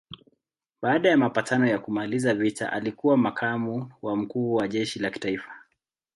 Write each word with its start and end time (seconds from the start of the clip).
Baada 0.81 1.09
ya 1.09 1.17
mapatano 1.17 1.67
ya 1.67 1.79
kumaliza 1.79 2.33
vita 2.33 2.71
alikuwa 2.73 3.17
makamu 3.17 3.91
wa 4.01 4.15
mkuu 4.15 4.53
wa 4.53 4.67
jeshi 4.67 4.99
la 4.99 5.09
kitaifa. 5.11 5.53